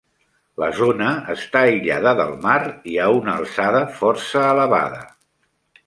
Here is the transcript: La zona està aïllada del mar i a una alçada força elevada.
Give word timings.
La 0.61 0.69
zona 0.77 1.09
està 1.33 1.61
aïllada 1.67 2.15
del 2.21 2.33
mar 2.47 2.57
i 2.95 2.99
a 3.09 3.13
una 3.19 3.39
alçada 3.43 3.87
força 4.01 4.45
elevada. 4.57 5.09